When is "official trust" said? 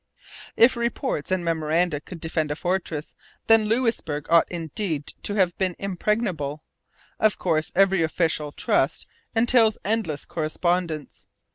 8.01-9.05